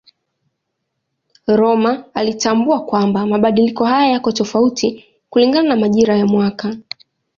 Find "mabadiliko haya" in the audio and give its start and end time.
3.27-4.11